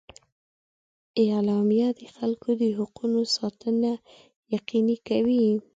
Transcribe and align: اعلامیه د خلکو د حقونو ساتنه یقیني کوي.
اعلامیه 1.23 1.89
د 1.99 2.01
خلکو 2.15 2.49
د 2.61 2.63
حقونو 2.77 3.21
ساتنه 3.35 3.91
یقیني 4.55 4.97
کوي. 5.07 5.45